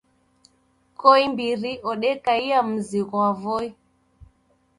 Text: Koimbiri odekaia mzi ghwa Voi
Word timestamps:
Koimbiri 0.99 1.71
odekaia 1.89 2.59
mzi 2.69 3.01
ghwa 3.09 3.29
Voi 3.41 3.67